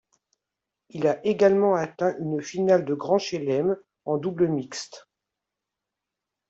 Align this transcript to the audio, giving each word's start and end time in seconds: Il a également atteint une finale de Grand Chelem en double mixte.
Il 0.89 1.05
a 1.05 1.23
également 1.23 1.75
atteint 1.75 2.15
une 2.17 2.41
finale 2.41 2.85
de 2.85 2.95
Grand 2.95 3.19
Chelem 3.19 3.77
en 4.05 4.17
double 4.17 4.47
mixte. 4.47 5.07